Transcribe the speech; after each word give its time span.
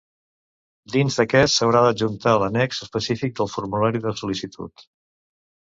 Dins 0.93 1.17
d'aquest 1.19 1.57
s'haurà 1.57 1.83
d'adjuntar 1.89 2.35
l'annex 2.45 2.83
específic 2.87 3.39
del 3.41 3.53
formulari 3.59 4.07
de 4.09 4.17
sol·licitud. 4.25 4.91